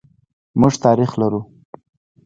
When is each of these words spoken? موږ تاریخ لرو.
موږ 0.59 0.73
تاریخ 0.83 1.11
لرو. 1.21 1.41